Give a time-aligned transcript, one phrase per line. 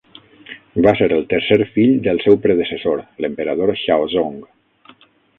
[0.85, 4.41] Va ser el tercer fill del seu predecessor, l'emperador Xiaozong.